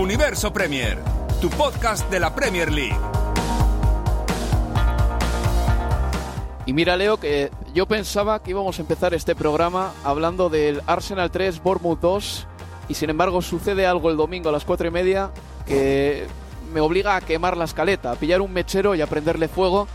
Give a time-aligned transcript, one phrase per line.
[0.00, 0.96] Universo Premier,
[1.42, 2.96] tu podcast de la Premier League.
[6.64, 11.30] Y mira, Leo, que yo pensaba que íbamos a empezar este programa hablando del Arsenal
[11.30, 12.46] 3, Bournemouth 2,
[12.88, 15.32] y sin embargo sucede algo el domingo a las 4 y media
[15.66, 16.26] que
[16.72, 19.86] me obliga a quemar la escaleta, a pillar un mechero y a prenderle fuego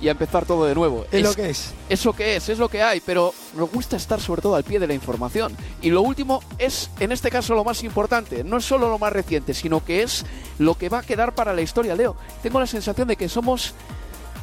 [0.00, 1.04] y a empezar todo de nuevo.
[1.12, 1.72] Es, lo que es.
[1.88, 4.78] Eso que es, es lo que hay, pero nos gusta estar sobre todo al pie
[4.78, 5.54] de la información.
[5.82, 8.42] Y lo último es, en este caso, lo más importante.
[8.42, 10.24] No es solo lo más reciente, sino que es
[10.58, 12.16] lo que va a quedar para la historia, Leo.
[12.42, 13.74] Tengo la sensación de que somos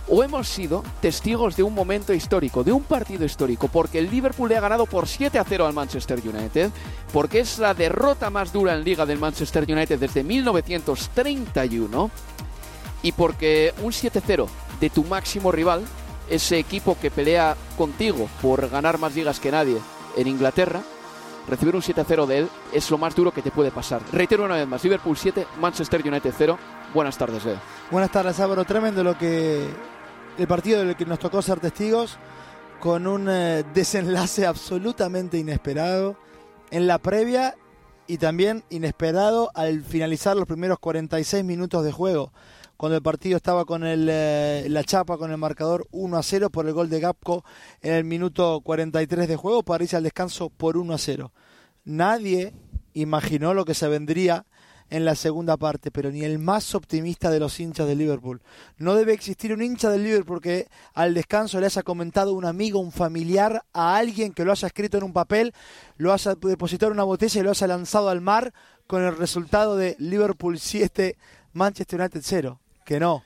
[0.09, 4.47] o hemos sido testigos de un momento histórico, de un partido histórico, porque el Liverpool
[4.47, 6.71] le ha ganado por 7 a 0 al Manchester United,
[7.11, 12.09] porque es la derrota más dura en liga del Manchester United desde 1931
[13.03, 14.47] y porque un 7-0
[14.79, 15.83] de tu máximo rival,
[16.29, 19.77] ese equipo que pelea contigo por ganar más ligas que nadie
[20.17, 20.81] en Inglaterra,
[21.47, 24.01] recibir un 7-0 de él es lo más duro que te puede pasar.
[24.11, 26.57] Reitero una vez más, Liverpool 7, Manchester United 0.
[26.93, 27.59] Buenas tardes, Leo.
[27.91, 28.65] Buenas tardes, Álvaro.
[28.65, 29.67] Tremendo lo que
[30.37, 32.17] el partido del que nos tocó ser testigos
[32.79, 36.17] con un eh, desenlace absolutamente inesperado
[36.69, 37.55] en la previa
[38.07, 42.31] y también inesperado al finalizar los primeros 46 minutos de juego
[42.77, 46.49] cuando el partido estaba con el, eh, la chapa, con el marcador 1 a 0
[46.51, 47.43] por el gol de Gapco
[47.81, 51.31] en el minuto 43 de juego para irse al descanso por 1 a 0.
[51.85, 52.53] Nadie
[52.93, 54.45] imaginó lo que se vendría
[54.89, 58.41] en la segunda parte, pero ni el más optimista de los hinchas del Liverpool.
[58.77, 62.79] No debe existir un hincha del Liverpool que al descanso le haya comentado un amigo,
[62.79, 65.53] un familiar, a alguien que lo haya escrito en un papel,
[65.97, 68.53] lo haya depositado en una botella y lo haya lanzado al mar
[68.85, 71.17] con el resultado de Liverpool 7,
[71.51, 73.23] Manchester United 0 que no.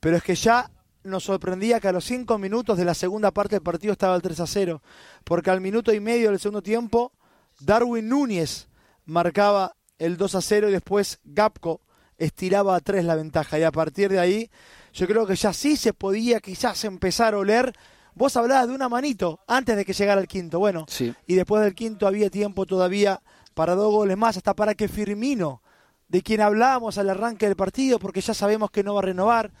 [0.00, 0.68] Pero es que ya
[1.04, 4.20] nos sorprendía que a los cinco minutos de la segunda parte del partido estaba el
[4.22, 4.82] 3 a 0,
[5.22, 7.12] porque al minuto y medio del segundo tiempo,
[7.60, 8.66] Darwin Núñez
[9.04, 11.80] marcaba el 2 a 0 y después Gapco
[12.18, 13.58] estiraba a 3 la ventaja.
[13.58, 14.50] Y a partir de ahí,
[14.92, 17.72] yo creo que ya sí se podía quizás empezar a oler.
[18.14, 20.58] Vos hablabas de una manito antes de que llegara el quinto.
[20.58, 21.14] Bueno, Sí.
[21.28, 23.22] y después del quinto había tiempo todavía
[23.54, 25.62] para dos goles más, hasta para que Firmino
[26.08, 29.52] de quien hablábamos al arranque del partido, porque ya sabemos que no va a renovar,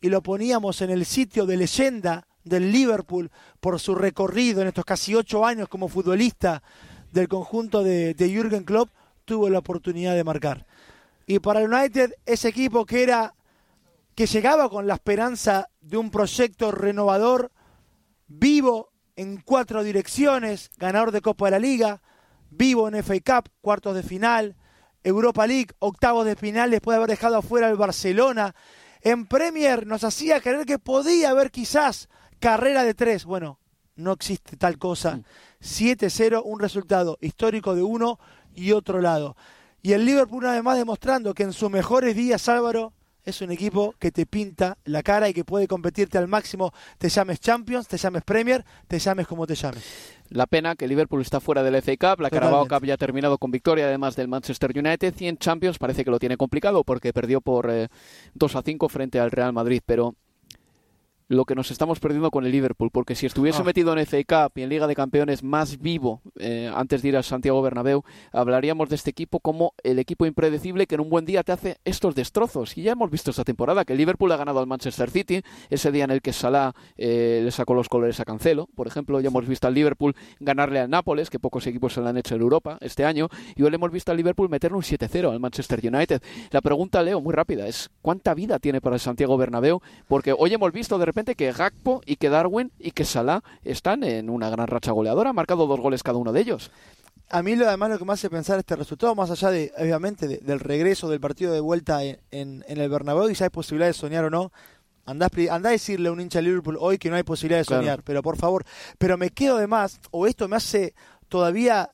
[0.00, 3.30] y lo poníamos en el sitio de leyenda del Liverpool
[3.60, 6.62] por su recorrido en estos casi ocho años como futbolista
[7.10, 8.90] del conjunto de, Jürgen Klopp,
[9.24, 10.66] tuvo la oportunidad de marcar.
[11.26, 13.34] Y para el United, ese equipo que era
[14.14, 17.50] que llegaba con la esperanza de un proyecto renovador,
[18.28, 22.02] vivo en cuatro direcciones, ganador de Copa de la Liga,
[22.50, 24.56] vivo en FA Cup, cuartos de final,
[25.06, 28.56] Europa League, octavos de final después de haber dejado afuera al Barcelona.
[29.02, 32.08] En Premier nos hacía creer que podía haber quizás
[32.40, 33.24] carrera de tres.
[33.24, 33.60] Bueno,
[33.94, 35.20] no existe tal cosa.
[35.62, 38.18] 7-0, un resultado histórico de uno
[38.52, 39.36] y otro lado.
[39.80, 42.92] Y el Liverpool además demostrando que en sus mejores días, Álvaro,
[43.26, 47.08] es un equipo que te pinta la cara y que puede competirte al máximo, te
[47.08, 50.16] llames Champions, te llames Premier, te llames como te llames.
[50.30, 52.66] La pena que Liverpool está fuera del FA Cup, la Carabao.
[52.66, 56.10] Cup ya ha terminado con victoria además del Manchester United y en Champions parece que
[56.10, 57.88] lo tiene complicado porque perdió por eh,
[58.34, 60.14] 2 a 5 frente al Real Madrid, pero
[61.28, 63.64] lo que nos estamos perdiendo con el Liverpool, porque si estuviese Ah.
[63.64, 67.16] metido en FA Cup y en Liga de Campeones más vivo eh, antes de ir
[67.16, 71.24] a Santiago Bernabéu, hablaríamos de este equipo como el equipo impredecible que en un buen
[71.24, 72.76] día te hace estos destrozos.
[72.78, 75.90] Y ya hemos visto esta temporada que el Liverpool ha ganado al Manchester City, ese
[75.90, 79.28] día en el que Salah eh, le sacó los colores a Cancelo, por ejemplo, ya
[79.28, 82.42] hemos visto al Liverpool ganarle al Nápoles, que pocos equipos se lo han hecho en
[82.42, 85.80] Europa este año, y hoy le hemos visto al Liverpool meterle un 7-0 al Manchester
[85.82, 86.22] United.
[86.52, 89.80] La pregunta, Leo, muy rápida, es ¿cuánta vida tiene para el Santiago Bernabéu?
[90.06, 94.04] Porque hoy hemos visto de repente que Gakpo y que Darwin y que Salah están
[94.04, 96.70] en una gran racha goleadora, han marcado dos goles cada uno de ellos.
[97.30, 100.28] A mí lo además lo que me hace pensar este resultado, más allá de, obviamente,
[100.28, 103.50] de- del regreso del partido de vuelta en, en- en el Bernabéu y si hay
[103.50, 104.52] posibilidad de soñar o no,
[105.08, 108.02] Andá, a decirle a un hincha de Liverpool hoy que no hay posibilidad de soñar,
[108.02, 108.64] pero por favor.
[108.98, 110.94] Pero me quedo de más, o esto me hace
[111.28, 111.90] todavía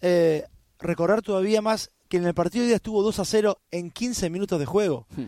[0.00, 0.44] eh,
[0.78, 4.30] recordar todavía más que en el partido de día estuvo 2 a 0 en 15
[4.30, 5.06] minutos de juego.
[5.16, 5.24] Hmm.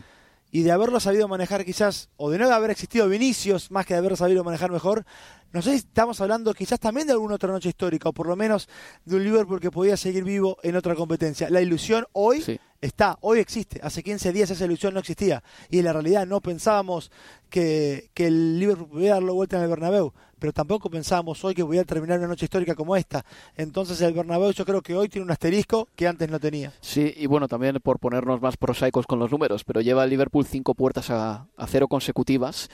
[0.51, 3.99] Y de haberlo sabido manejar quizás, o de no haber existido Vinicius, más que de
[3.99, 5.05] haberlo sabido manejar mejor,
[5.51, 8.35] no sé si estamos hablando quizás también de alguna otra noche histórica, o por lo
[8.35, 8.67] menos
[9.05, 11.49] de un Liverpool que podía seguir vivo en otra competencia.
[11.49, 13.79] La ilusión hoy está, hoy existe.
[13.81, 15.43] Hace 15 días esa ilusión no existía.
[15.69, 17.11] Y en la realidad no pensábamos
[17.49, 20.13] que, que el Liverpool pudiera darlo vuelta en el Bernabéu,
[20.45, 23.25] pero tampoco pensábamos hoy que pudiera terminar una noche histórica como esta.
[23.57, 26.71] Entonces el Bernabéu yo creo que hoy tiene un asterisco que antes no tenía.
[26.81, 30.45] Sí, y bueno, también por ponernos más prosaicos con los números, pero lleva el Liverpool
[30.45, 32.69] cinco puertas a, a cero consecutivas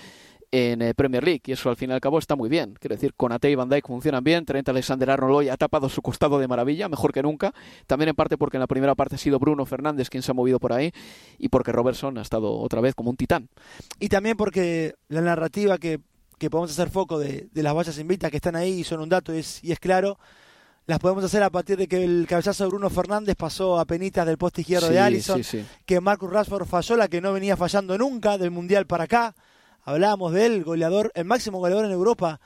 [0.51, 2.75] en eh, Premier League y eso al fin y al cabo está muy bien.
[2.79, 6.39] Quiero decir, Conate y Van Dijk funcionan bien, Trent Alexander-Arnold hoy ha tapado su costado
[6.39, 7.53] de maravilla, mejor que nunca,
[7.87, 10.33] también en parte porque en la primera parte ha sido Bruno Fernández quien se ha
[10.33, 10.91] movido por ahí
[11.37, 13.47] y porque Robertson ha estado otra vez como un titán.
[13.99, 16.01] Y también porque la narrativa que,
[16.41, 19.31] que podemos hacer foco de, las vallas invitas que están ahí y son un dato
[19.31, 20.17] y es, y es claro,
[20.87, 24.25] las podemos hacer a partir de que el cabezazo de Bruno Fernández pasó a penitas
[24.25, 25.43] del poste izquierdo de Allison,
[25.85, 29.35] que Marcus Rashford falló la que no venía fallando nunca del Mundial para acá.
[29.83, 32.39] Hablábamos de él, goleador, el máximo goleador en Europa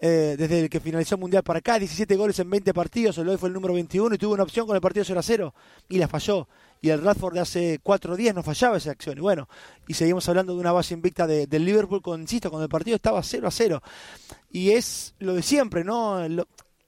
[0.00, 3.28] eh, desde el que finalizó el Mundial para acá, 17 goles en 20 partidos, el
[3.28, 5.54] hoy fue el número 21 y tuvo una opción con el partido 0 a 0
[5.88, 6.48] y la falló.
[6.80, 9.18] Y el Radford de hace cuatro días no fallaba esa acción.
[9.18, 9.48] Y bueno,
[9.86, 12.96] y seguimos hablando de una base invicta de, del Liverpool, con, insisto, cuando el partido
[12.96, 13.82] estaba 0 a 0.
[14.50, 16.26] Y es lo de siempre, ¿no?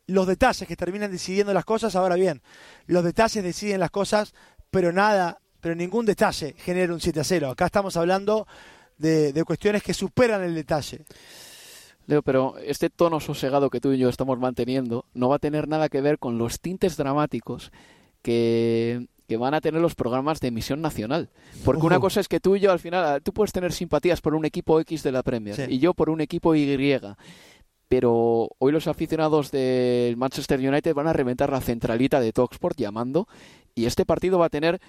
[0.07, 2.43] los detalles que terminan decidiendo las cosas, ahora bien,
[2.87, 4.35] los detalles deciden las cosas,
[4.71, 7.51] pero nada, pero ningún detalle genera un 7 a 0.
[7.51, 8.47] Acá estamos hablando
[8.99, 11.05] de, cuestiones que superan el detalle.
[12.07, 15.69] Leo, pero este tono sosegado que tú y yo estamos manteniendo no va a tener
[15.69, 17.71] nada que ver con los tintes dramáticos
[18.23, 19.07] que,
[19.39, 21.31] van a tener los programas de emisión nacional.
[21.65, 24.35] Porque una cosa es que tú y yo al final, tú puedes tener simpatías por
[24.35, 26.77] un equipo X de la Premier y yo por un equipo Y.
[27.89, 33.27] Pero hoy los aficionados del Manchester United van a reventar la centralita de Talksport llamando
[33.75, 34.81] y este partido va a tener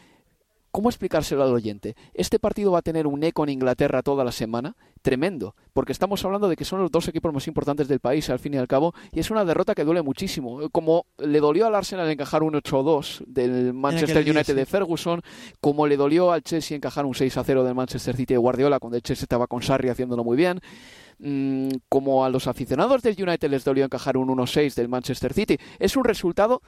[0.74, 1.96] ¿Cómo explicárselo al oyente?
[2.16, 6.26] Este partido va a tener un eco en Inglaterra toda la semana, tremendo, porque estamos
[6.26, 8.68] hablando de que son los dos equipos más importantes del país, al fin y al
[8.68, 10.68] cabo, y es una derrota que duele muchísimo.
[10.72, 15.22] Como le dolió al Arsenal encajar un 8-2 del Manchester United de Ferguson,
[15.62, 19.04] como le dolió al Chelsea encajar un 6-0 del Manchester City de Guardiola, cuando el
[19.04, 20.60] Chelsea estaba con Sarri haciéndolo muy bien
[21.20, 25.60] mm, como a los aficionados del United les dolió encajar un 1-6 del Manchester City.
[25.78, 26.64] Es un resultado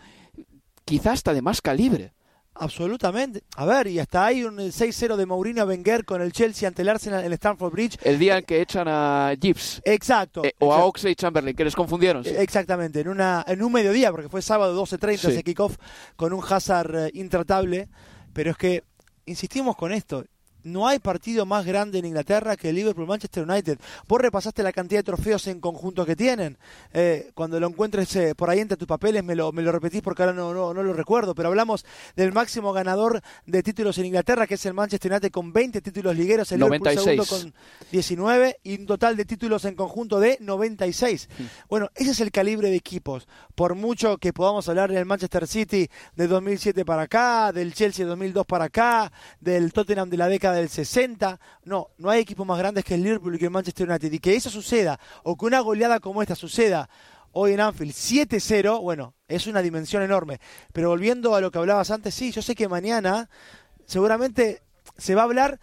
[0.85, 2.13] quizás hasta de más calibre.
[2.55, 3.43] Absolutamente.
[3.57, 6.89] A ver, y hasta hay un 6-0 de Mourinho Wenger con el Chelsea ante el
[6.89, 7.97] Arsenal en el Stamford Bridge.
[8.01, 9.81] El día en que echan a Gibbs.
[9.83, 10.43] Exacto.
[10.45, 12.23] Eh, o a Oxley Chamberlain, que les confundieron.
[12.25, 15.75] Exactamente, en, una, en un mediodía, porque fue sábado 12.30 ese kickoff
[16.15, 17.89] con un Hazard eh, intratable.
[18.31, 18.83] Pero es que,
[19.25, 20.23] insistimos con esto,
[20.65, 23.79] no hay partido más grande en Inglaterra que el Liverpool-Manchester United.
[24.07, 26.57] Vos repasaste la cantidad de trofeos en conjunto que tienen.
[26.93, 30.01] Eh, cuando lo encuentres eh, por ahí entre tus papeles me lo, me lo repetís
[30.01, 31.35] porque ahora no, no, no, lo recuerdo.
[31.35, 31.85] Pero hablamos
[32.15, 36.15] del máximo ganador de títulos en Inglaterra, que es el Manchester United con 20 títulos
[36.15, 36.51] ligueros.
[36.51, 37.05] El 96.
[37.05, 41.29] Liverpool segundo con 19 y un total de títulos en conjunto de 96.
[41.69, 43.27] Bueno, ese es el calibre de equipos.
[43.53, 48.09] Por mucho que podamos hablar del Manchester City de 2007 para acá, del Chelsea de
[48.09, 51.39] 2002 para acá, del Tottenham de la década del 60.
[51.63, 54.11] No, no hay equipos más grandes que el Liverpool y que el Manchester United.
[54.11, 56.89] Y que eso suceda, o que una goleada como esta suceda
[57.37, 60.39] hoy en Anfield 7-0, bueno, es una dimensión enorme.
[60.71, 63.29] Pero volviendo a lo que hablabas antes, sí, yo sé que mañana
[63.85, 64.63] seguramente
[64.97, 65.59] se va a hablar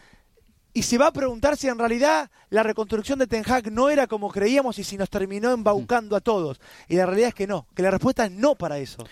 [0.74, 4.06] y se va a preguntar si en realidad la reconstrucción de Ten Hag no era
[4.06, 6.60] como creíamos y si nos terminó embaucando a todos.
[6.88, 9.04] Y la realidad es que no, que la respuesta es no para eso.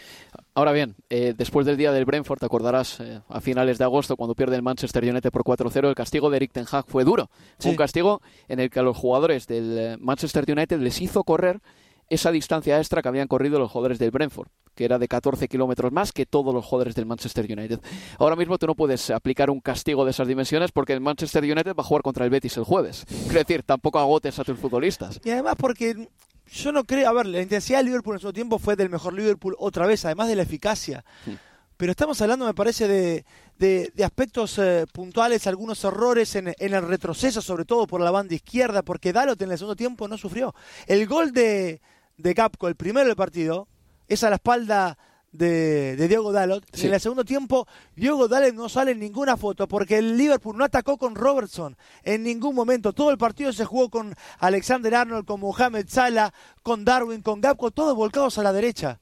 [0.61, 4.15] Ahora bien, eh, después del día del Brentford, te acordarás, eh, a finales de agosto,
[4.15, 7.31] cuando pierde el Manchester United por 4-0, el castigo de Eric Ten Hag fue duro.
[7.65, 11.63] un castigo en el que a los jugadores del eh, Manchester United les hizo correr
[12.11, 15.93] esa distancia extra que habían corrido los jugadores del Brentford, que era de 14 kilómetros
[15.93, 17.81] más que todos los jugadores del Manchester United.
[18.19, 21.75] Ahora mismo tú no puedes aplicar un castigo de esas dimensiones porque el Manchester United
[21.75, 23.07] va a jugar contra el Betis el jueves.
[23.31, 25.21] Es decir, tampoco agotes a tus futbolistas.
[25.25, 26.09] Y además porque
[26.51, 29.15] yo no creo, a ver, la intensidad del Liverpool en su tiempo fue del mejor
[29.15, 31.05] Liverpool otra vez, además de la eficacia.
[31.77, 33.25] Pero estamos hablando, me parece, de,
[33.57, 38.35] de, aspectos eh, puntuales, algunos errores en, en, el retroceso, sobre todo por la banda
[38.35, 40.55] izquierda, porque Dalot en el segundo tiempo no sufrió.
[40.87, 41.81] El gol de,
[42.19, 43.69] de Capco, el primero del partido,
[44.09, 44.99] es a la espalda
[45.33, 46.65] de, de Diego Dalot.
[46.79, 50.65] En el segundo tiempo, Diego Dalot no sale en ninguna foto porque el Liverpool no
[50.65, 52.93] atacó con Robertson en ningún momento.
[52.93, 56.33] Todo el partido se jugó con Alexander Arnold, con Mohamed Salah,
[56.63, 59.01] con Darwin, con Gapco, todos volcados a la derecha.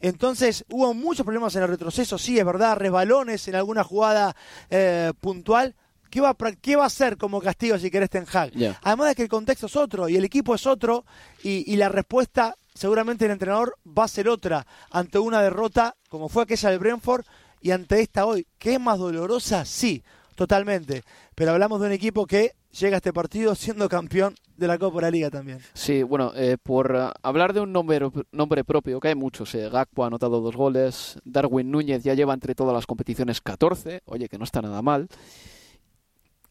[0.00, 4.34] Entonces hubo muchos problemas en el retroceso, sí, es verdad, resbalones en alguna jugada
[4.70, 5.74] eh, puntual,
[6.10, 8.52] ¿Qué va, a qué va a hacer como castigo si querés Ten Hag?
[8.82, 11.04] Además de que el contexto es otro y el equipo es otro
[11.42, 16.28] y, y la respuesta seguramente el entrenador va a ser otra ante una derrota como
[16.28, 17.24] fue aquella del Brentford
[17.60, 18.46] y ante esta hoy.
[18.58, 19.64] ¿Qué es más dolorosa?
[19.64, 20.02] Sí,
[20.34, 21.02] totalmente.
[21.34, 24.96] Pero hablamos de un equipo que llega a este partido siendo campeón de la Copa
[24.96, 25.58] de la Liga también.
[25.74, 28.00] Sí, bueno, eh, por eh, hablar de un nombre,
[28.32, 32.34] nombre propio, que hay muchos, eh, Gakpo ha anotado dos goles, Darwin Núñez ya lleva
[32.34, 35.08] entre todas las competiciones 14, oye, que no está nada mal.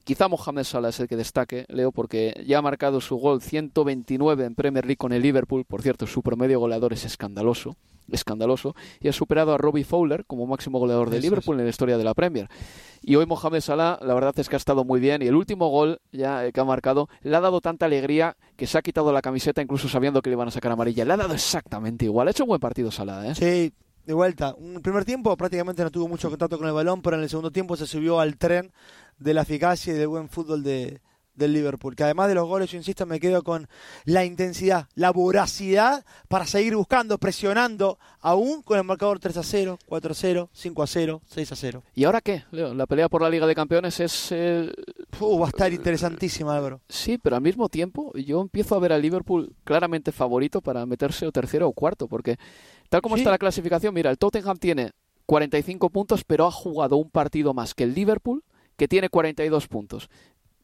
[0.09, 4.43] Quizá Mohamed Salah es el que destaque, Leo, porque ya ha marcado su gol 129
[4.43, 5.65] en Premier League con el Liverpool.
[5.65, 7.75] Por cierto, su promedio goleador es escandaloso,
[8.11, 11.69] escandaloso, y ha superado a Robbie Fowler como máximo goleador de Eso Liverpool en la
[11.69, 12.49] historia de la Premier.
[13.03, 15.21] Y hoy Mohamed Salah, la verdad es que ha estado muy bien.
[15.21, 18.65] Y el último gol ya eh, que ha marcado le ha dado tanta alegría que
[18.65, 21.05] se ha quitado la camiseta, incluso sabiendo que le iban a sacar amarilla.
[21.05, 22.29] Le ha dado exactamente igual.
[22.29, 23.35] Ha hecho un buen partido Salah, ¿eh?
[23.35, 23.71] Sí,
[24.07, 24.55] de vuelta.
[24.55, 27.51] Un primer tiempo prácticamente no tuvo mucho contacto con el balón, pero en el segundo
[27.51, 28.71] tiempo se subió al tren
[29.19, 31.01] de la eficacia y del buen fútbol de,
[31.35, 31.95] del Liverpool.
[31.95, 33.67] Que además de los goles, yo insisto, me quedo con
[34.05, 39.79] la intensidad, la voracidad para seguir buscando, presionando, aún con el marcador 3 a 0,
[39.85, 41.83] 4 a 0, 5 a 0, 6 a 0.
[41.95, 42.73] ¿Y ahora qué, Leo?
[42.73, 44.73] La pelea por la Liga de Campeones es el...
[45.19, 46.81] Uh, va a estar interesantísima, Álvaro.
[46.87, 51.25] Sí, pero al mismo tiempo yo empiezo a ver al Liverpool claramente favorito para meterse
[51.25, 52.37] o tercero o cuarto, porque
[52.89, 53.21] tal como Sí.
[53.21, 54.91] está la clasificación, mira, el Tottenham tiene
[55.25, 58.43] 45 puntos, pero ha jugado un partido más que el Liverpool,
[58.79, 60.09] que tiene 42 puntos.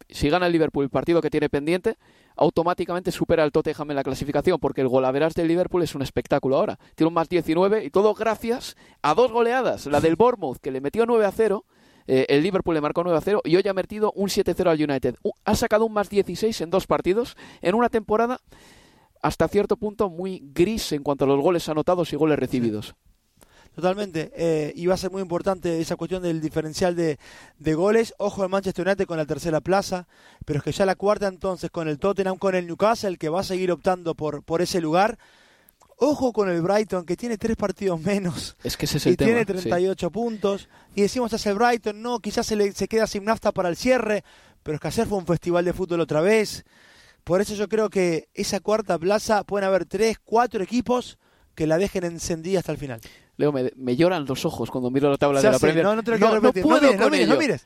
[0.08, 1.98] Si gana el Liverpool el partido que tiene pendiente,
[2.38, 6.56] automáticamente supera al Tottenham en la clasificación, porque el golaveras del Liverpool es un espectáculo
[6.56, 6.80] ahora.
[6.96, 9.86] Tiene un más 19 y todo gracias a dos goleadas.
[9.88, 11.66] La del Bournemouth, que le metió 9 a 0,
[12.08, 14.82] eh, el Liverpool le marcó 9 a 0 y hoy ha metido un 7-0 al
[14.82, 15.16] United.
[15.44, 18.40] Ha sacado un más 16 en dos partidos en una temporada
[19.22, 22.96] hasta cierto punto muy gris en cuanto a los goles anotados y goles recibidos.
[23.76, 24.32] Totalmente.
[24.36, 27.20] eh, y va a ser muy importante esa cuestión del diferencial de,
[27.60, 28.14] de goles.
[28.18, 30.08] Ojo al Manchester United con la tercera plaza,
[30.46, 33.42] pero es que ya la cuarta entonces con el Tottenham, con el Newcastle, que va
[33.42, 35.18] a seguir optando por, por ese lugar.
[35.98, 39.16] Ojo con el Brighton, que tiene tres partidos menos Es que ese es el y
[39.16, 39.28] tema.
[39.28, 39.46] tiene sí.
[39.70, 40.68] 38 puntos.
[40.94, 43.78] Y decimos, es el Brighton, no, quizás se, le, se queda sin nafta para el
[43.78, 44.24] cierre,
[44.62, 46.66] pero es que ayer fue un festival de fútbol otra vez.
[47.24, 51.18] Por eso yo creo que esa cuarta plaza pueden haber tres, cuatro equipos
[51.56, 53.00] que la dejen encendida hasta el final.
[53.38, 55.86] Leo, me, me lloran los ojos cuando miro la tabla Ya de la sé, Premier.
[55.86, 56.64] no, no te lo quiero repetir.
[56.64, 57.42] No puedo mires, no con mires, no ello.
[57.42, 57.66] mires.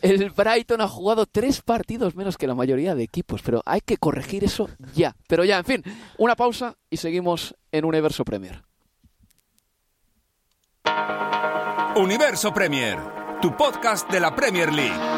[0.00, 3.96] El Brighton ha jugado tres partidos menos que la mayoría de equipos, pero hay que
[3.96, 5.16] corregir eso ya.
[5.26, 5.82] Pero ya, en fin,
[6.18, 8.62] una pausa y seguimos en Universo Premier.
[11.96, 12.98] Universo Premier,
[13.42, 15.17] tu podcast de la Premier League.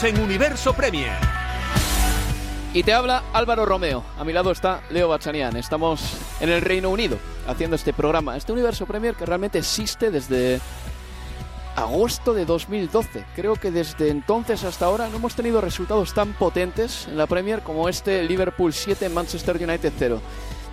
[0.00, 1.12] En Universo Premier.
[2.72, 4.02] Y te habla Álvaro Romeo.
[4.18, 5.54] A mi lado está Leo Bachanian.
[5.58, 10.60] Estamos en el Reino Unido haciendo este programa, este universo Premier que realmente existe desde
[11.76, 13.26] agosto de 2012.
[13.36, 17.60] Creo que desde entonces hasta ahora no hemos tenido resultados tan potentes en la Premier
[17.60, 20.22] como este Liverpool 7, Manchester United 0.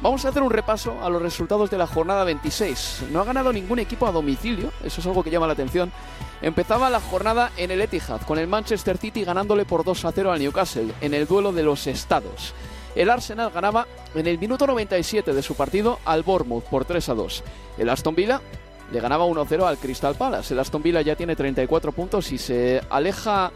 [0.02, 3.08] Vamos a hacer un repaso a los resultados de la jornada 26.
[3.12, 5.92] No ha ganado ningún equipo a domicilio, eso es algo que llama la atención.
[6.42, 10.32] Empezaba la jornada en el Etihad, con el Manchester City ganándole por 2 a 0
[10.32, 12.54] al Newcastle, en el duelo de los estados.
[12.96, 17.14] El Arsenal ganaba en el minuto 97 de su partido al Bournemouth por 3 a
[17.16, 17.44] 2.
[17.78, 18.42] El Aston Villa
[18.94, 20.54] le ganaba 1-0 al Crystal Palace.
[20.54, 23.52] El Aston Villa ya tiene 34 puntos y se aleja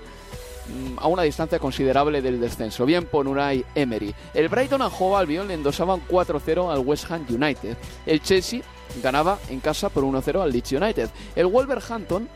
[0.98, 2.86] a una distancia considerable del descenso.
[2.86, 4.13] Bien por Unai Emery.
[4.34, 7.77] El Brighton a Hove Albion le endosaban 4-0 al West Ham United.
[8.05, 8.62] El Chelsea
[9.01, 11.10] ganaba en casa por 1-0 al Leeds United.
[11.36, 12.27] El Wolverhampton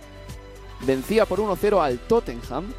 [0.86, 2.74] vencía por 1-0 al Tottenham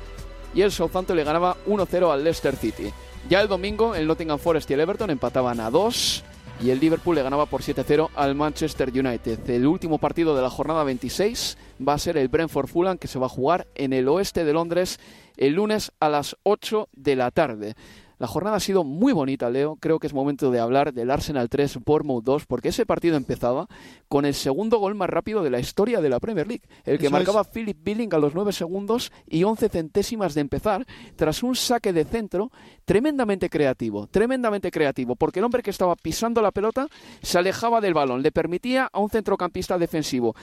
[0.55, 2.93] y el Southampton le ganaba 1-0 al Leicester City.
[3.29, 6.25] Ya el domingo el Nottingham Forest y el Everton empataban a 2
[6.61, 9.49] y el Liverpool le ganaba por 7-0 al Manchester United.
[9.51, 13.19] El último partido de la jornada 26 va a ser el Brentford Fulham que se
[13.19, 14.99] va a jugar en el oeste de Londres
[15.39, 17.75] el lunes a las 8 de la tarde.
[18.19, 19.77] La jornada ha sido muy bonita, Leo.
[19.77, 23.69] Creo que es momento de hablar del Arsenal 3, Bournemouth 2, porque ese partido empezaba
[24.09, 27.07] con el segundo gol más rápido de la historia de la Premier League, el que
[27.07, 27.47] Eso marcaba es.
[27.49, 32.05] Philip Billing a los 9 segundos y 11 centésimas de empezar, tras un saque de
[32.05, 32.51] centro
[32.85, 36.89] tremendamente creativo, tremendamente creativo, porque el hombre que estaba pisando la pelota
[37.23, 40.35] se alejaba del balón, le permitía a un centrocampista defensivo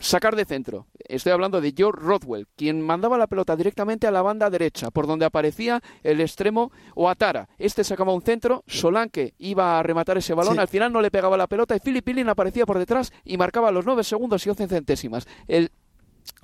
[0.00, 0.86] sacar de centro.
[0.98, 5.06] Estoy hablando de George Rothwell, quien mandaba la pelota directamente a la banda derecha, por
[5.06, 7.48] donde aparecía el extremo Oatara.
[7.58, 10.60] Este sacaba un centro, Solanke iba a rematar ese balón, Sí.
[10.60, 13.70] al final no le pegaba la pelota y Philip Billing aparecía por detrás y marcaba
[13.70, 15.26] los 9 segundos y 11 centésimas.
[15.46, 15.70] El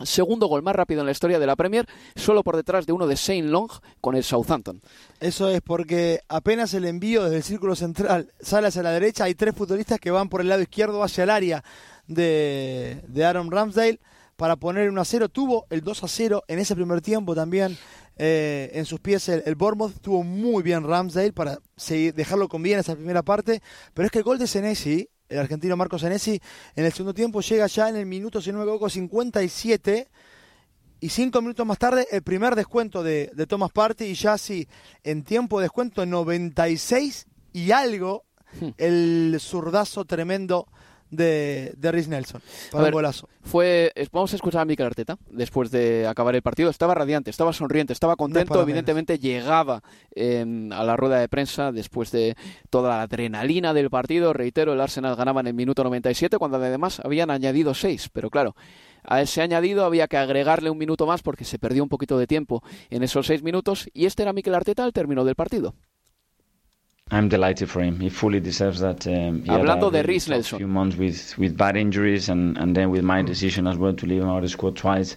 [0.02, 1.86] segundo gol más rápido en la historia de la Premier,
[2.16, 3.70] solo por detrás de uno de Shane Long
[4.00, 4.82] con el Southampton.
[5.20, 9.34] Eso es porque apenas el envío desde el círculo central sale hacia la derecha, hay
[9.34, 11.64] tres futbolistas que van por el lado izquierdo hacia el área
[12.06, 14.00] de, de Aaron Ramsdale
[14.36, 15.28] para poner 1 a 0.
[15.28, 17.76] Tuvo el 2 a 0 en ese primer tiempo también
[18.16, 20.00] eh, en sus pies el, el Bournemouth.
[20.00, 23.62] Tuvo muy bien Ramsdale para seguir, dejarlo con bien esa primera parte.
[23.94, 26.40] Pero es que el gol de Senesi, el argentino Marco Senesi,
[26.74, 30.08] en el segundo tiempo llega ya en el minuto, si no me equivoco, 57.
[30.98, 34.04] Y cinco minutos más tarde, el primer descuento de, de Thomas Party.
[34.04, 34.66] Y ya sí,
[35.04, 38.26] en tiempo de descuento, 96 y algo,
[38.60, 38.68] Hmm.
[38.78, 40.68] el zurdazo tremendo
[41.10, 42.40] de, de Rhys Nelson.
[42.40, 43.28] A Para ver, un golazo.
[43.42, 46.68] Fue, es- vamos a escuchar a Mikel Arteta después de acabar el partido.
[46.70, 48.54] Estaba radiante, estaba sonriente, estaba contento.
[48.62, 49.82] Evidentemente llegaba
[50.14, 52.36] eh, a la rueda de prensa después de
[52.70, 54.32] toda la adrenalina del partido.
[54.32, 58.10] Reitero, el Arsenal ganaba en el minuto 97 cuando además habían añadido 6.
[58.12, 58.56] Pero claro,
[59.04, 62.26] a ese añadido había que agregarle un minuto más porque se perdió un poquito de
[62.26, 63.88] tiempo en esos 6 minutos.
[63.94, 65.74] Y este era Mikel Arteta al término del partido.
[67.12, 68.00] I'm delighted for him.
[68.00, 69.06] He fully deserves that.
[69.06, 70.58] Um, he had Hablando a de tough Nelson.
[70.58, 74.06] few months with, with bad injuries and, and then with my decision as well to
[74.06, 75.14] leave him out of the squad twice.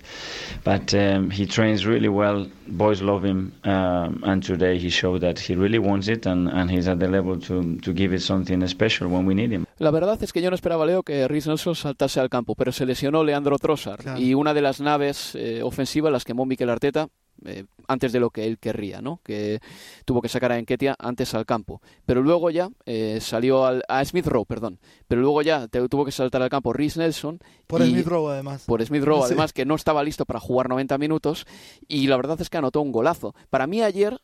[0.63, 2.45] But um, he trains really well.
[2.67, 3.53] Boys love him.
[3.63, 7.07] Um, and today he showed that he really wants it and, and he's at the
[7.07, 9.65] level to, to give it something special when we need him.
[9.79, 12.71] La verdad es que yo no esperaba, Leo, que Rhys Nelson saltase al campo, pero
[12.71, 14.19] se lesionó Leandro Trossard Claro.
[14.21, 17.07] y una de las naves eh, ofensivas las quemó Mikel Arteta
[17.45, 19.19] eh, antes de lo que él querría, ¿no?
[19.23, 19.59] Que
[20.05, 21.81] tuvo que sacar a Enketia antes al campo.
[22.05, 24.79] Pero luego ya eh, salió al, a Smith Rowe, perdón.
[25.07, 28.31] Pero luego ya te- tuvo que saltar al campo Rhys Nelson Por y- Smith Rowe,
[28.33, 28.63] además.
[28.65, 29.25] por Smith Rowe, Sí.
[29.33, 31.45] además que no estaba listo para jugar 90 minutos
[31.87, 33.33] y la verdad es que anotó un golazo.
[33.49, 34.19] Para mí ayer,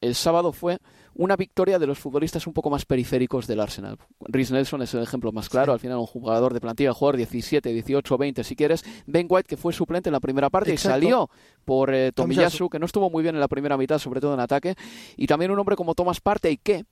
[0.00, 0.78] el sábado, fue
[1.14, 3.98] una victoria de los futbolistas un poco más periféricos del Arsenal.
[4.20, 7.72] Rhys Nelson es el ejemplo más claro, al final un jugador de plantilla, jugador 17,
[7.72, 8.84] 18, 20 si quieres.
[9.06, 10.98] Ben White que fue suplente en la primera parte Exacto.
[10.98, 11.30] y salió
[11.64, 12.12] por eh.
[12.12, 14.76] Tomiyasu, que no estuvo muy bien en la primera mitad, sobre todo en ataque.
[15.16, 16.84] Y también un hombre como Thomas Partey que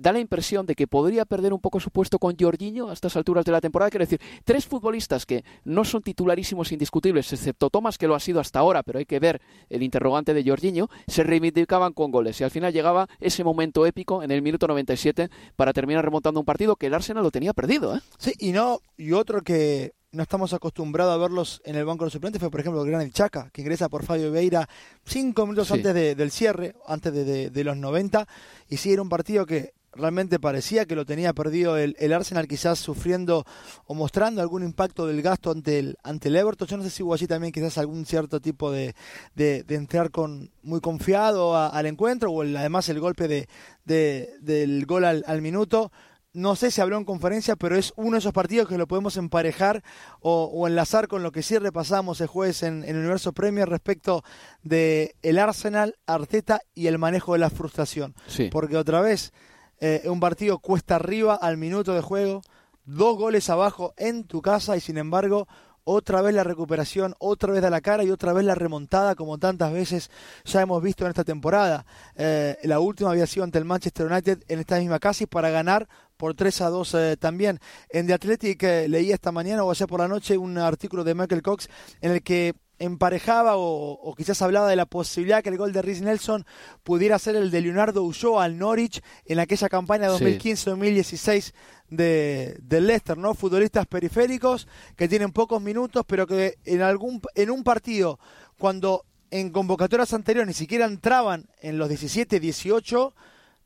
[0.00, 3.16] da la impresión de que podría perder un poco su puesto con Jorginho a estas
[3.16, 3.90] alturas de la temporada.
[3.90, 8.40] Quiero decir, tres futbolistas que no son titularísimos indiscutibles, excepto Thomas, que lo ha sido
[8.40, 12.40] hasta ahora, pero hay que ver el interrogante de Jorginho, se reivindicaban con goles.
[12.40, 16.46] Y al final llegaba ese momento épico en el minuto 97 para terminar remontando un
[16.46, 17.94] partido que el Arsenal lo tenía perdido.
[17.96, 18.00] ¿eh?
[18.18, 22.06] Sí, y no, y otro que no estamos acostumbrados a verlos en el banco de
[22.06, 24.68] los suplentes fue, por ejemplo, el gran El Chaca, que ingresa por Fabio Veira
[25.04, 25.74] cinco minutos Sí.
[25.74, 28.26] antes de- del cierre, antes de, de- de los 90,
[28.68, 32.46] y sí era un partido que realmente parecía que lo tenía perdido el, el Arsenal,
[32.46, 33.44] quizás sufriendo
[33.86, 36.68] o mostrando algún impacto del gasto ante el, ante el Everton.
[36.68, 38.94] Yo no sé si hubo allí también quizás algún cierto tipo de,
[39.34, 43.48] de, de entrar con muy confiado a- al encuentro, o el- además el golpe de,
[43.84, 45.90] de- del gol al, al minuto.
[46.32, 49.16] No sé si habló en conferencia, pero es uno de esos partidos que lo podemos
[49.16, 49.82] emparejar
[50.20, 53.68] o, o enlazar con lo que sí repasamos el jueves en, en el Universo Premier
[53.68, 54.22] respecto
[54.62, 58.14] de el Arsenal, Arteta y el manejo de la frustración.
[58.28, 58.48] Sí.
[58.52, 59.32] Porque otra vez,
[59.80, 62.42] eh, un partido cuesta arriba al minuto de juego,
[62.84, 65.48] dos goles abajo en tu casa y sin embargo
[65.84, 69.38] otra vez la recuperación, otra vez da la cara y otra vez la remontada como
[69.38, 70.10] tantas veces
[70.44, 71.86] ya hemos visto en esta temporada.
[72.14, 75.88] Eh, la última había sido ante el Manchester United en esta misma casa para ganar
[76.16, 77.58] por 3 a 2 eh, también.
[77.88, 81.42] En The Athletic leí esta mañana o ayer por la noche un artículo de Michael
[81.42, 81.68] Cox
[82.02, 86.00] en el que emparejaba o, quizás hablaba de la posibilidad que el gol de Rhys
[86.00, 86.46] Nelson
[86.82, 91.52] pudiera ser el de Leonardo Ulloa al Norwich en aquella campaña 2015-2016
[91.90, 93.34] de, de Leicester, ¿no?
[93.34, 94.66] Futbolistas periféricos
[94.96, 98.18] que tienen pocos minutos, pero que en algún en un partido
[98.58, 103.14] cuando en convocatorias anteriores ni siquiera entraban en los 17, 18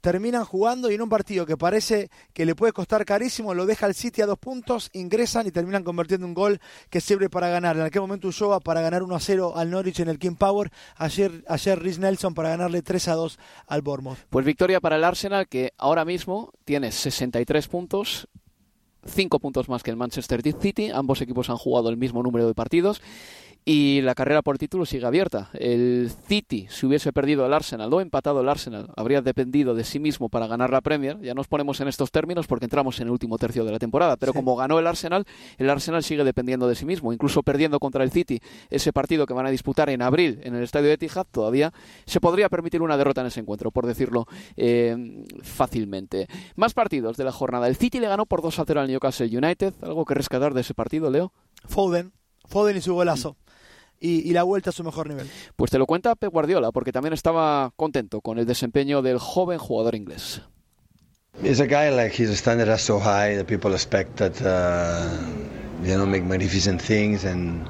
[0.05, 3.87] terminan jugando y en un partido que parece que le puede costar carísimo, lo deja
[3.87, 7.75] el City a dos puntos, ingresan y terminan convirtiendo un gol que sirve para ganar.
[7.77, 10.71] En aquel momento Ulloa para ganar 1 a 0 al Norwich en el King Power,
[10.97, 14.19] ayer, ayer Rhys Nelson para ganarle 3 a 2 al Bournemouth.
[14.29, 18.29] Pues victoria para el Arsenal que ahora mismo tiene 63 puntos,
[19.07, 22.53] 5 puntos más que el Manchester City, ambos equipos han jugado el mismo número de
[22.53, 23.01] partidos
[23.67, 25.49] y la carrera por título sigue abierta.
[25.55, 29.99] El City, si hubiese perdido el Arsenal o empatado el Arsenal, habría dependido de sí
[29.99, 31.19] mismo para ganar la Premier.
[31.23, 34.19] Ya nos ponemos en estos términos porque entramos en el último tercio de la temporada.
[34.19, 35.25] Pero como ganó el Arsenal,
[35.57, 37.13] el Arsenal sigue dependiendo de sí mismo.
[37.13, 40.63] Incluso perdiendo contra el City ese partido que van a disputar en abril en el
[40.63, 41.73] estadio de Etihad, todavía
[42.05, 46.29] se podría permitir una derrota en ese encuentro, por decirlo eh, fácilmente.
[46.57, 47.67] Más partidos de la jornada.
[47.67, 49.73] El City le ganó por 2 a 0 al Newcastle United.
[49.81, 51.33] ¿Algo que rescatar de ese partido, Leo?
[51.67, 52.13] Foden.
[52.47, 53.39] Foden y su golazo
[54.05, 55.31] y, y, la vuelta a su mejor nivel.
[55.57, 59.59] Pues te lo cuenta Pep Guardiola, porque también estaba contento con el desempeño del joven
[59.59, 60.43] jugador inglés.
[61.43, 65.09] He's a guy like his standard is so high that people expect that uh,
[65.83, 67.67] you know make magnificent things, and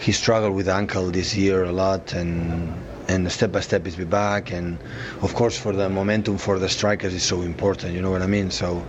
[0.00, 2.72] he struggled with ankle this year a lot, and
[3.08, 4.78] and step by step he's be back, and
[5.20, 7.92] of course for the momentum for the strikers is so important.
[7.92, 8.50] You know what I mean?
[8.50, 8.82] So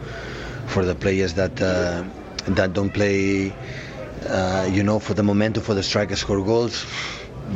[0.67, 2.05] for the players that uh,
[2.47, 3.53] that don't play
[4.27, 6.85] uh, you know, for the momentum for the striker score goals,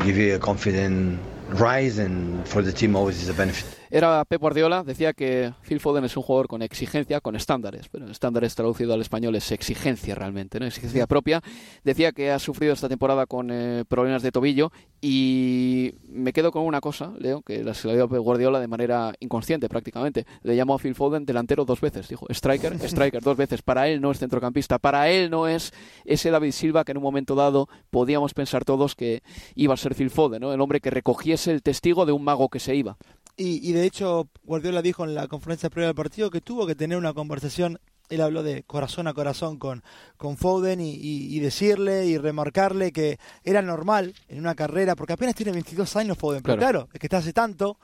[0.05, 3.78] give you a confident rise, and for the team always is a benefit.
[3.91, 8.07] Era Pep Guardiola, decía que Phil Foden es un jugador con exigencia, con estándares, pero
[8.09, 10.67] estándares traducido al español es exigencia realmente, ¿no?
[10.67, 11.41] exigencia propia.
[11.83, 14.71] Decía que ha sufrido esta temporada con eh, problemas de tobillo
[15.01, 18.67] y me quedo con una cosa, Leo, que la se la dio Pep Guardiola de
[18.67, 20.27] manera inconsciente prácticamente.
[20.43, 23.63] Le llamó a Phil Foden delantero dos veces, dijo striker, striker dos veces.
[23.63, 25.73] Para él no es centrocampista, para él no es
[26.05, 29.23] ese David Silva que en un momento dado podíamos pensar todos que
[29.55, 30.53] iba a ser Phil Foden, ¿no?
[30.53, 32.97] el hombre que recogiese el testigo de un mago que se iba.
[33.41, 36.97] Y, de hecho, Guardiola dijo en la conferencia previa del partido que tuvo que tener
[36.97, 37.79] una conversación.
[38.09, 39.81] Él habló de corazón a corazón con,
[40.17, 45.53] con Foden y, decirle y remarcarle que era normal en una carrera, porque apenas tiene
[45.53, 47.79] 22 años Foden, pero claro, es que está hace tanto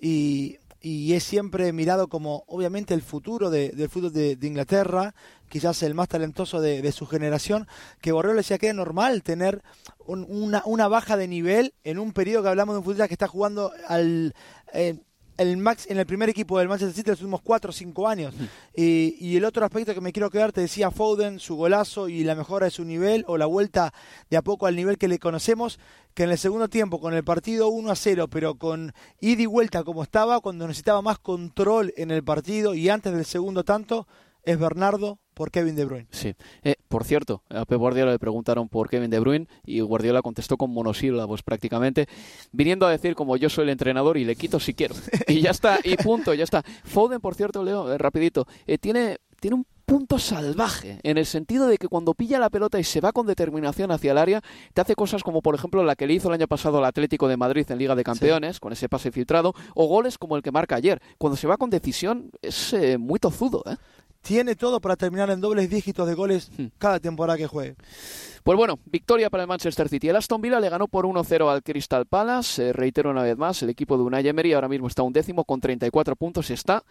[0.00, 5.14] y, es siempre mirado como obviamente el futuro del fútbol de, Inglaterra,
[5.48, 7.66] quizás el más talentoso de, su generación,
[8.02, 9.62] que Guardiola decía que era normal tener
[10.06, 13.28] una, una baja de nivel en un periodo que hablamos de un futbolista que está
[13.28, 14.34] jugando al
[14.74, 14.98] eh,
[15.36, 18.34] el Max en el primer equipo del Manchester City los últimos 4 o 5 años.
[18.74, 22.34] Y, el otro aspecto que me quiero quedar, te decía Foden, su golazo y la
[22.34, 23.92] mejora de su nivel, o la vuelta
[24.30, 25.78] de a poco al nivel que le conocemos,
[26.14, 29.46] que en el segundo tiempo, con el partido 1 a 0, pero con ida y
[29.46, 34.06] vuelta como estaba, cuando necesitaba más control en el partido y antes del segundo tanto,
[34.44, 36.06] es Bernardo por Kevin De Bruyne.
[36.10, 36.34] Sí.
[36.62, 40.56] Eh, por cierto, a Pep Guardiola le preguntaron por Kevin De Bruyne y Guardiola contestó
[40.56, 42.06] con monosílabos prácticamente,
[42.52, 44.94] viniendo a decir como yo soy el entrenador y le quito si quiero.
[45.26, 46.62] Y ya está, y punto, ya está.
[46.84, 51.66] Foden, por cierto, Leo, eh, rapidito, eh, tiene, tiene un punto salvaje, en el sentido
[51.66, 54.42] de que cuando pilla la pelota y se va con determinación hacia el área,
[54.72, 57.28] te hace cosas como por ejemplo la que le hizo el año pasado al Atlético
[57.28, 60.52] de Madrid en Liga de Campeones, con ese pase filtrado, o goles como el que
[60.52, 61.02] marca ayer.
[61.18, 63.76] Cuando se va con decisión es muy tozudo, ¿eh?
[64.24, 66.66] Tiene todo para terminar en dobles dígitos de goles hmm.
[66.78, 67.76] cada temporada que juegue.
[68.42, 70.08] Pues bueno, victoria para el Manchester City.
[70.08, 72.72] El Aston Villa le ganó por 1-0 al Crystal Palace.
[72.72, 75.60] reitero una vez más, el equipo de Unai Emery ahora mismo está un décimo con
[75.60, 76.50] 34 puntos.
[76.50, 76.82] Está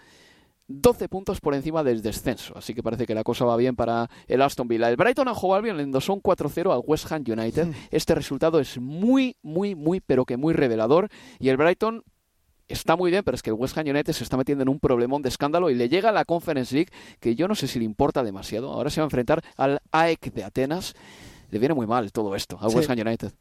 [0.67, 2.53] 12 puntos por encima del descenso.
[2.55, 4.89] Así que parece que la cosa va bien para el Aston Villa.
[4.89, 7.67] El Brighton a jugar bien, le endosó un 4-0 al West Ham United.
[7.67, 7.73] Hmm.
[7.91, 11.09] Este resultado es muy, muy, muy, pero que muy revelador.
[11.39, 12.03] Y el Brighton
[12.67, 14.79] está muy bien, pero es que el West Ham United se está metiendo en un
[14.79, 17.79] problemón de escándalo y le llega a la Conference League, que yo no sé si
[17.79, 18.71] le importa demasiado.
[18.71, 20.93] Ahora se va a enfrentar al AEK de Atenas.
[21.49, 23.31] Le viene muy mal todo esto al West Ham United.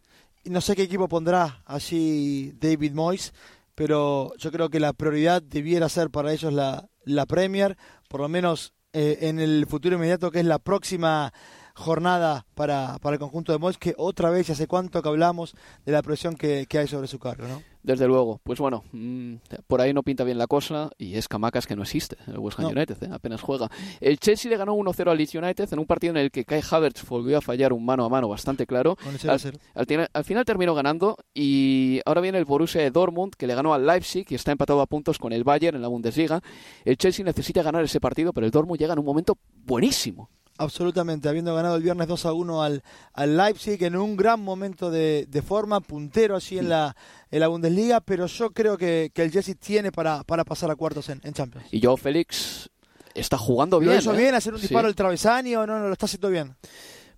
[0.44, 3.32] No sé qué equipo pondrá allí David Moyes,
[3.74, 7.76] pero yo creo que la prioridad debiera ser para ellos la, la Premier,
[8.08, 11.32] por lo menos eh, en el futuro inmediato, que es la próxima
[11.74, 15.54] jornada para, para el conjunto de Mois, que otra vez, hace cuánto que hablamos
[15.84, 17.62] de la presión que, que hay sobre su cargo, ¿no?
[17.82, 19.34] Desde luego, pues bueno, mm,
[19.66, 22.60] por ahí no pinta bien la cosa y es Camacas que no existe, el West
[22.60, 22.70] Ham No.
[22.70, 23.08] United, ¿eh?
[23.10, 23.68] apenas juega.
[24.00, 26.62] El Chelsea le ganó 1-0 al Leeds United en un partido en el que Kai
[26.70, 28.94] Havertz volvió a fallar un mano a mano bastante claro.
[28.94, 29.58] Con el 0 a Al, 0.
[29.74, 33.74] al al final terminó ganando y ahora viene el Borussia de Dortmund que le ganó
[33.74, 36.40] al Leipzig y está empatado a puntos con el Bayern en la Bundesliga.
[36.84, 40.30] El Chelsea necesita ganar ese partido, pero el Dortmund llega en un momento buenísimo.
[40.62, 44.90] Absolutamente, habiendo ganado el viernes 2 a 1 al, al Leipzig en un gran momento
[44.90, 46.96] de, de forma, puntero así en la,
[47.30, 50.76] en la Bundesliga, pero yo creo que, que el Jesse tiene para, para pasar a
[50.76, 51.66] cuartos en, en Champions.
[51.72, 52.70] Y Joao Félix
[53.14, 53.92] está jugando bien.
[53.92, 54.18] Lo hizo ¿eh?
[54.18, 54.68] bien, hacer un Sí.
[54.68, 56.54] disparo al travesaño, no, no, lo está haciendo bien.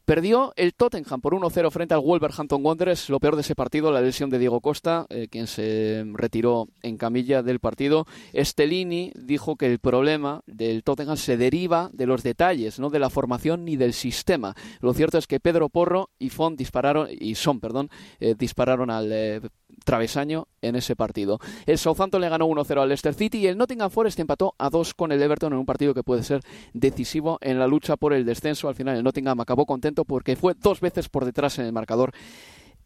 [0.05, 3.09] Perdió el Tottenham por 1-0 frente al Wolverhampton Wanderers.
[3.09, 6.99] Lo peor de ese partido, la lesión de Diego Costa, eh, quien se retiró en
[6.99, 8.07] camilla del partido.
[8.35, 13.09] Estelini dijo que el problema del Tottenham se deriva de los detalles, no de la
[13.09, 14.55] formación ni del sistema.
[14.81, 17.89] Lo cierto es que Pedro Porro y Font dispararon y Son, perdón,
[18.21, 19.41] eh, dispararon al eh,
[19.85, 21.39] travesaño en ese partido.
[21.67, 24.95] El Southampton le ganó 1-0 al Leicester City y el Nottingham Forest empató a 2
[24.95, 28.25] con el Everton en un partido que puede ser decisivo en la lucha por el
[28.25, 28.69] descenso.
[28.69, 32.13] Al final el Nottingham acabó contento porque fue dos veces por detrás en el marcador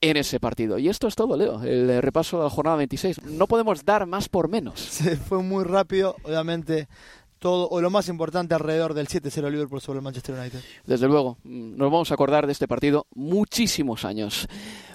[0.01, 0.79] en ese partido.
[0.79, 3.23] Y esto es todo, Leo, el eh, repaso de la jornada 26.
[3.25, 4.81] No podemos dar más por menos.
[4.81, 6.89] Se fue muy rápido, obviamente,
[7.39, 10.61] todo, o lo más importante alrededor del 7-0 Liverpool sobre el Manchester United.
[10.87, 14.49] Desde luego, nos vamos a acordar de este partido muchísimos años.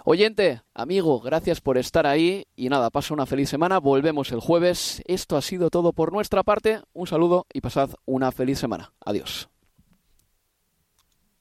[0.05, 5.01] Oyente, amigo, gracias por estar ahí y nada, pasa una feliz semana, volvemos el jueves.
[5.05, 6.81] Esto ha sido todo por nuestra parte.
[6.91, 8.91] Un saludo y pasad una feliz semana.
[8.99, 9.52] Adiós.